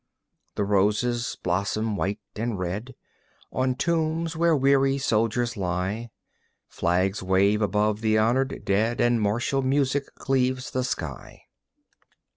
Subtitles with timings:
[0.55, 2.95] The roses blossom white and red
[3.51, 6.09] On tombs where weary soldiers lie;
[6.67, 11.43] Flags wave above the honored dead And martial music cleaves the sky.